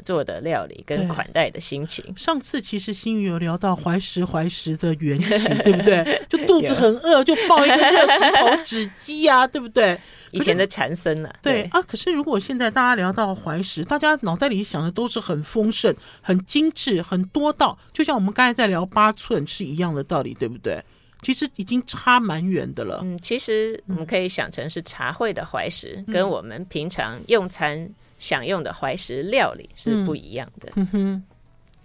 [0.05, 2.05] 做的料理跟款待的心情。
[2.17, 5.29] 上次其实新宇有聊到怀石怀石的缘起，
[5.63, 6.23] 对不对？
[6.29, 9.99] 就肚子很饿，就抱一个热石头纸鸡啊，对不对？
[10.33, 11.81] 以前的禅僧啊，对，对啊。
[11.83, 20.83] 可是如果现在大家聊到怀石，大家脑袋里想的都是很丰盛、很精致、很多道，就像我们刚才在聊八寸是一样的道理，对不对？
[21.23, 23.01] 其实已经差蛮远的了。
[23.03, 30.73] 嗯，其实我们可以想成是茶会的怀石，嗯、跟我们平常用餐享用的怀石料理是不一样的。
[30.77, 31.25] 嗯，嗯哼。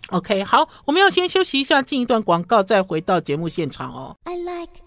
[0.09, 4.17] OK，好，我们要先休息一下，进一段广告，再回到节目现场哦。
[4.25, 4.81] I like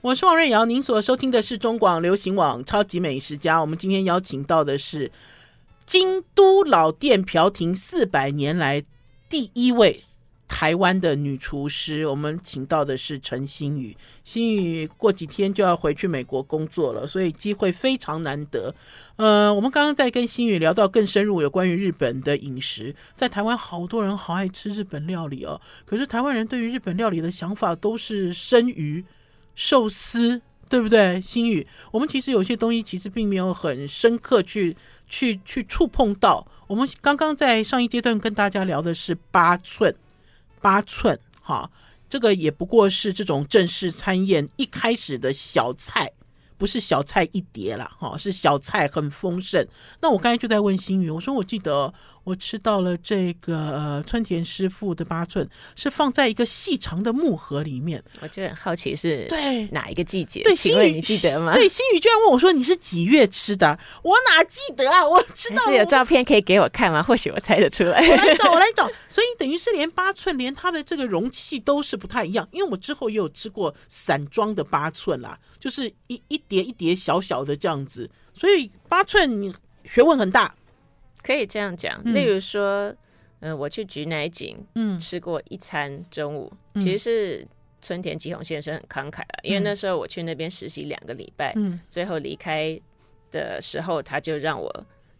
[0.00, 3.60] 我是王瑞瑶，您所收听的是中广流行网超级美食家。
[3.60, 5.12] 我们今天邀请到的是
[5.86, 8.82] 京都老店朴亭四百年来
[9.28, 10.02] 第一位
[10.52, 12.06] 台湾的女厨师。
[12.06, 13.96] 我们请到的是陈欣宇。
[14.22, 18.74] 欣宇过几天就要回去美国工作了，所以机会非常难得。
[19.16, 25.58] 呃，我们刚刚在跟欣宇聊到更深入有关于日本的饮食，在台湾好多人好爱吃日本料理哦。
[25.86, 29.02] 可是台湾人对于日本料理的想法都是生鱼。
[29.54, 31.20] 寿司对不对？
[31.20, 34.74] 新宇，我们其实有些东西其实并没有很深刻去
[35.06, 36.46] 去去触碰到。
[36.66, 39.94] 我们刚刚在上一阶段跟大家聊的是八寸，
[40.62, 41.70] 八寸哈，
[42.08, 46.12] 这个也不过是这种正式餐宴一开始的小菜。
[46.58, 49.66] 不是小菜一碟了哈，是小菜很丰盛。
[50.00, 51.92] 那我刚才就在问新宇，我说我记得
[52.24, 58.00] 我吃到了这个呃村田师傅的八寸，是放在一个细长的木盒里面。
[58.20, 60.42] 我就很好奇是对哪一个季节？
[60.42, 61.54] 对，请问你记得吗？
[61.54, 63.76] 对，新宇居然问我说你是几月吃的？
[64.04, 65.04] 我哪记得啊？
[65.04, 67.02] 我知道是有照片可以给我看吗？
[67.02, 68.06] 或许我猜得出来。
[68.06, 68.88] 我来找，我来 找。
[69.08, 72.46] 所以等于是连八寸，连它的这个容器都是不太一样。
[72.52, 76.40] 因为我之后也有吃过散装的八寸啦，就是一一。
[76.52, 79.50] 叠一叠小小的这样子，所以八寸
[79.86, 80.54] 学问很大，
[81.22, 82.00] 可以这样讲。
[82.04, 82.88] 嗯、例如说，
[83.40, 87.46] 嗯、呃，我去菊乃井，嗯，吃过一餐中午，嗯、其实是
[87.80, 92.80] 村田吉弘先生很慷慨了，嗯、因为那时候我去那边实习两个礼拜，嗯，最后离开
[93.30, 94.70] 的时候，他就让我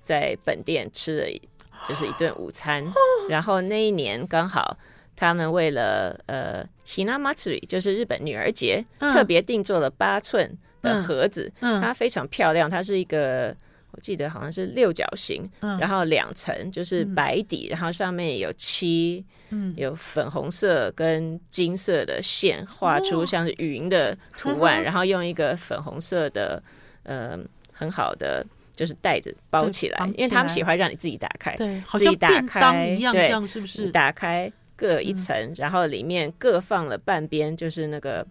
[0.02, 1.26] 在本店吃了
[1.88, 2.94] 就是一顿午餐，哦、
[3.28, 4.76] 然后那一年刚好
[5.16, 10.58] 他们为了呃 Hinamatsuri 就是日本女儿节，嗯、特别定做了八寸。
[10.82, 11.78] 的盒子，嗯。
[11.78, 13.56] 嗯、它非常漂亮，它是一个，我
[14.02, 26.62] 记得好像是六角形，嗯、然后两层就是白底，嗯、然后上面有漆，嗯、有粉红色跟金色的线画出像是云的图案，哦、然后用一个粉红色的，
[27.04, 27.38] 呃，
[27.72, 33.90] 很好的就是袋子包起来，因为他们喜欢让你自己打开，对，好像便当一样，这样是不是？
[33.92, 38.26] 打开各一层，嗯、然后里面各放了半边，就是那个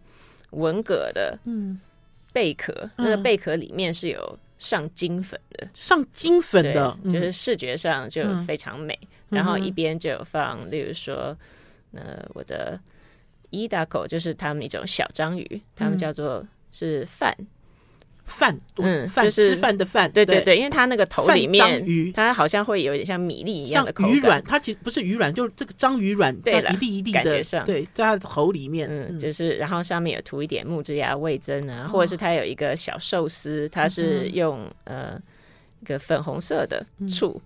[0.52, 1.80] 文革的，嗯。
[2.34, 8.98] 贝壳，那个贝壳里面是有上金粉的，上金粉的，就是视觉上就非常美。
[9.30, 11.36] 然后一边就有放，例如说，
[11.94, 12.80] 呃，我的
[13.50, 17.36] 伊达口就是他们一种小章鱼，他们叫做是饭。
[18.32, 35.20] 饭，嗯，饭吃饭的饭，对对对，因为它那个头里面，它好像会有点像米粒一样的口感，鱼卵，它其实不是鱼卵，就是这个章鱼卵，对，一粒一粒的，感觉上，对，在它的头里面，嗯，就是，然后上面有涂一点木质芽味增啊，或者是它有一个小寿司，它是用呃
[35.82, 37.40] 一个粉红色的醋，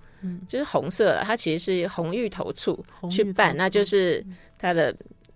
[0.48, 4.24] 就是红色，它其实是红芋头醋去拌，那就是
[4.58, 4.96] 它的。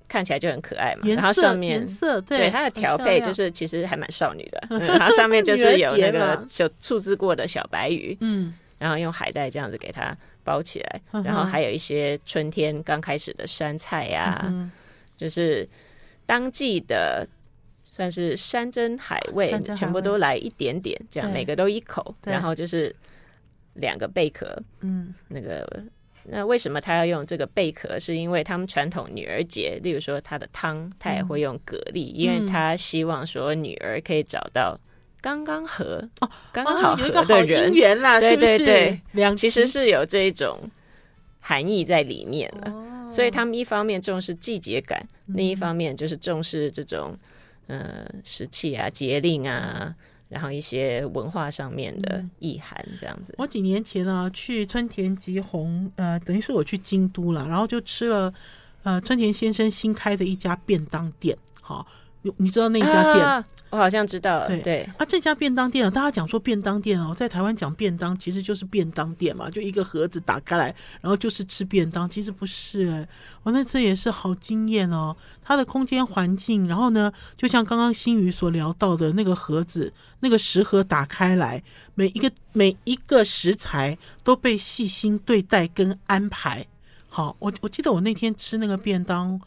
[0.09, 14.71] 看起来就很可爱嘛，然后上面颜色对，对它的调配就是其实还蛮少女的， 嗯、然后上面就是有那个小醋渍过的小白鱼，嗯，然后用海带这样子给它包起来，嗯、然后还有一些春天刚开始的山菜呀、啊，嗯、
[15.15, 15.65] 就是
[16.25, 17.25] 当季的
[17.83, 19.75] 算是山珍海味，海味。
[19.75, 22.93] 全部都来一点点，这样每个都一口，然后就是
[23.75, 25.83] 两个贝壳，嗯，那个。
[26.25, 27.97] 那为什么他要用这个贝壳？
[27.97, 34.79] 是因为他们传统女儿节，例如说他的汤，他也会用蛤蜊，嗯、因为他希望说女儿可以找到
[35.21, 40.59] 刚刚合哦，刚刚好合的人，缘啦，对对对，两其实是有这一种
[41.39, 42.71] 含义在里面了。
[42.71, 47.17] 哦、所以他们一方面重视季节感，嗯、另一方面就是重视这种
[47.67, 49.95] 呃时气啊、节令啊。
[50.29, 53.35] 然后一些文化上面的意涵，这样子。
[53.37, 58.33] 我几年前啊，去春田吉弘，呃，等于是我去京都了，然后就吃了，
[58.83, 61.85] 呃，春田先生新开的一家便当店，好。
[62.21, 63.25] 你你知道那家店？
[63.25, 64.47] 啊、我好像知道了。
[64.47, 72.09] 对对啊，这家便当店啊，大家讲说便当店哦，在台湾讲便当其实就是便当店嘛，就一个盒子打开来，然后就是吃便当。
[72.09, 73.07] 其实不是
[73.43, 81.63] 我那次也是好惊艳哦，它的空间环境，然后呢，就像刚刚新宇所聊到的那个盒子，那个食盒打开来，
[81.95, 86.65] 每一个每一个食材都被细心对待跟安排。
[87.07, 89.39] 好，我我记得我那天吃那个便当。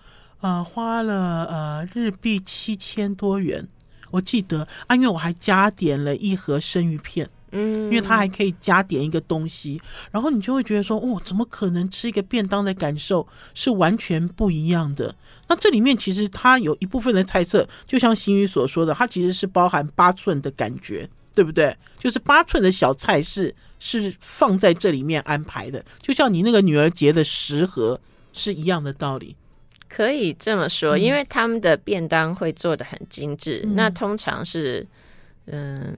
[0.43, 3.67] 呃，花了呃日币七千多元，
[4.11, 13.25] 我记得啊，因为我还加点了一盒生鱼片，嗯，因为它还可以加点一个东西，然后你就会觉得说，哦，怎么可能吃一个便当的感受
[13.55, 15.15] 是完全不一样的？
[15.47, 21.77] 那这里面其实它有一部分的猜测，就像新宇所说的，它其实是包含八寸的感觉，对不对？
[22.01, 28.01] 就是八寸的小菜是是放在这里面安排的，就像你那个女儿节的食盒
[28.33, 29.37] 是一样的道理。
[29.95, 34.87] 可以这么说，因为他们的便当会做得很精致，嗯、那通常是，
[35.45, 35.97] 嗯、呃，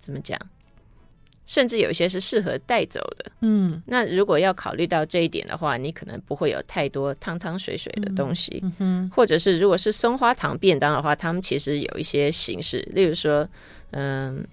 [0.00, 0.38] 怎么讲？
[1.44, 3.30] 甚至有一些是适合带走的。
[3.40, 13.46] 嗯，那如果要考虑到这一点的话，你可能不会有太多汤汤水水的东西，嗯嗯、或者是如果是松花糖便当的话，他们其实有一些形式，例如说，
[13.90, 14.44] 嗯、呃，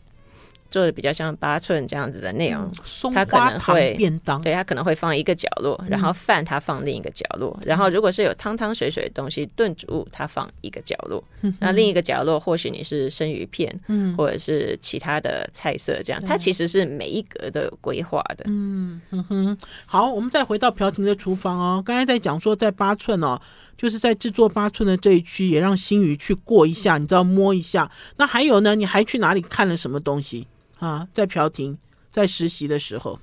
[0.70, 19.58] 做的比较像八寸这样子的内容，嗯、它可能会便当，对，它可能会放一个角落，然后饭它放另一个角落，嗯、然后如果是有汤汤水水的东西，炖煮物它放一个角落，嗯、那另一个角落或许你是生鱼片，嗯，或者是其他的菜色，这样，嗯、它其实是每一格都有规划的，嗯哼哼。
[19.86, 23.40] 好，我们再回到朴婷的厨房哦，刚才在讲说在八寸哦，
[23.78, 27.90] 就是在制作八寸的这一区，也让新宇去过一下，你知道摸一下。
[28.18, 28.76] 那还有呢？
[28.76, 30.48] 你还去哪里看了什么东西？
[30.80, 31.78] 啊，在朴廷
[32.12, 33.20] 在实习的时候，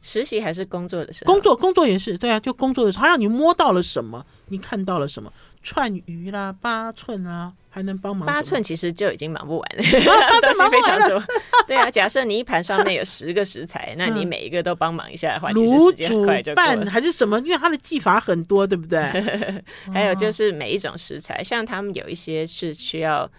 [0.00, 1.32] 实习还是工作的时候？
[1.32, 4.24] 工作，工作也是对啊，就工作的时候，他让你摸到了什么？
[4.48, 5.32] 你看到了什么？
[5.62, 8.26] 串鱼啦，八寸啊，还能帮忙？
[8.26, 9.82] 八寸其实就已经忙不完了，
[10.42, 11.22] 东西非常多。
[11.66, 16.68] 对啊，假设你一盘上面有十个食材， 那你每一个都帮忙一下的话，其实时间很快就过了。
[16.68, 17.38] 卤煮拌还是什么？
[17.40, 19.00] 因为它的技法很多，对不对？
[19.90, 23.30] 还有就是每一种食材，像他们有一些是需要，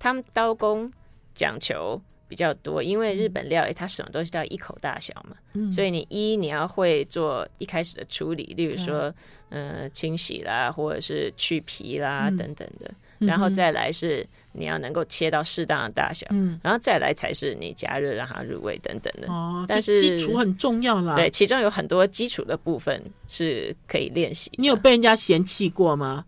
[0.00, 0.92] 他们刀工
[1.34, 2.02] 讲求。
[2.28, 9.14] 比较多，因为日本料理它什么东西都要一口大小嘛，嗯、所以你一你要会做一开始的处理，例如说，
[9.50, 19.32] 嗯、呃，清洗啦，或者是去皮啦、嗯、等等的，然后再来是你要能够切到适当的大小，嗯，然后再来才是你加热让它入味等等的。
[19.32, 24.50] 哦，但是基础很重要啦，对，其中有很多基础的部分是可以练习。
[24.56, 26.24] 你有被人家嫌弃过吗？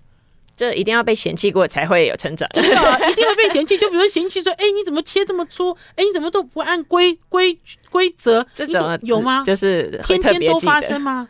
[0.56, 2.70] 这一定要被嫌弃过才会有成长，真的
[3.12, 3.78] 一定会被嫌弃。
[3.78, 5.70] 就比如嫌弃说：“哎，你怎么切这么粗？
[5.94, 7.56] 哎，你怎么都不按规规
[7.90, 9.44] 规则？”这种有吗？
[9.46, 11.28] 就是天天都发生吗？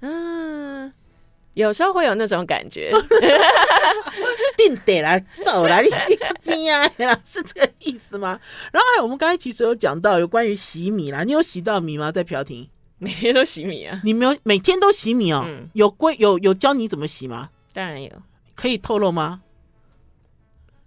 [0.00, 0.92] 嗯，
[1.58, 2.92] 有时候会有那种感觉。
[4.56, 6.88] 定得来走来，你你边啊，
[7.24, 8.38] 是这个意思吗？
[8.72, 12.10] 然后还有我们刚才其实有讲到有关于洗米啦，你有洗到米吗？
[12.12, 14.00] 在朴婷每天都洗米啊？
[14.04, 15.44] 你没有每天都洗米哦？
[15.46, 17.50] 嗯、有规有有教你怎么洗吗？
[17.72, 18.10] 当然有。
[18.54, 19.42] 可以透露吗？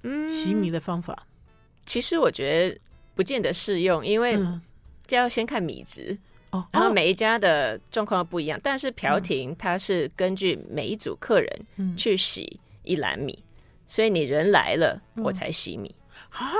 [0.03, 1.27] 嗯，洗米的方法，
[1.85, 2.79] 其实我觉得
[3.15, 4.37] 不见得适用，因为
[5.07, 6.17] 就要先看米质
[6.51, 8.59] 哦，然后每一家的状况不一样。
[8.63, 11.65] 但是朴婷它是根据每一组客人
[11.97, 13.43] 去洗一篮米，
[13.87, 15.93] 所以你人来了我才洗米
[16.29, 16.51] 啊。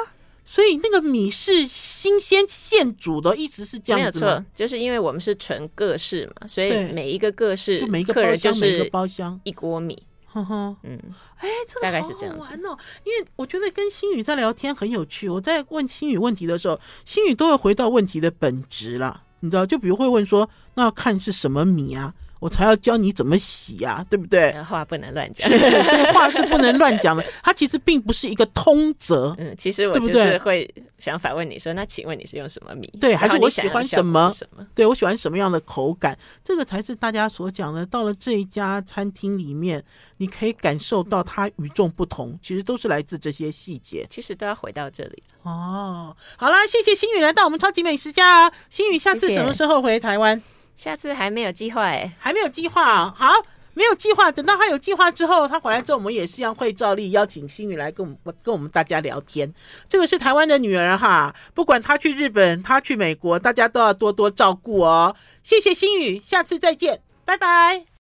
[0.44, 4.20] 所以那个米是新鲜现煮的，一直是这样子？
[4.20, 10.02] 没有错，就是因为我们是纯各式嘛，所以每一个各式客人就是一个包厢一锅米。
[10.26, 10.98] 呵呵，嗯，
[11.38, 12.78] 哎，这个好好玩哦！
[13.04, 15.28] 因为我觉得跟新宇在聊天很有趣。
[15.28, 19.24] 我在问新宇问题的时候，新宇都会回到问题的本质啦。
[19.42, 22.14] 你知道，就比如会问说，那要看是什么米啊？
[22.42, 24.52] 我才要教你怎么洗呀、啊，对不对？
[24.64, 25.48] 话不能乱讲，
[26.12, 27.24] 话是不能乱讲的。
[27.44, 29.36] 它其实并不是一个通则。
[29.38, 30.68] 嗯，其实我就是会
[30.98, 32.92] 想反问你说，那请问你是用什么米？
[33.00, 34.34] 对，还是我喜欢什么？
[34.36, 34.66] 什么？
[34.74, 36.18] 对，我喜欢什么样的口感？
[36.44, 37.86] 这个才是大家所讲的。
[37.86, 39.84] 到了这一家餐厅里面，
[40.18, 44.08] 你可以感受到它与众不同，其实都是来自这些细节。
[44.10, 45.22] 其实都要回到这里。
[45.44, 48.54] 哦，好啦，谢谢新宇来到我们超级美食家啊！
[48.72, 50.42] 新宇下次什么时候回台湾？
[50.76, 53.10] 下次还没有计划哎，还没有计划。
[53.12, 53.34] 好，
[53.74, 54.32] 没有计划。
[54.32, 59.52] 等到他有计划之后，他回来之后，我们也是一样会照例邀请新宇来跟我们跟我们大家聊天。
[59.88, 65.16] 这个是台湾的女儿哈，不管她去日本，她去美国，大家都要多多照顾哦。
[65.44, 67.86] 谢谢新宇，下次再见，拜拜。